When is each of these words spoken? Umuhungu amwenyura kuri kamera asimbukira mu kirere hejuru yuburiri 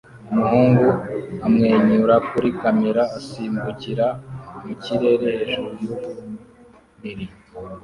Umuhungu 0.33 0.87
amwenyura 1.45 2.15
kuri 2.29 2.49
kamera 2.61 3.03
asimbukira 3.17 4.07
mu 4.65 4.73
kirere 4.83 5.27
hejuru 5.37 5.69
yuburiri 5.81 7.27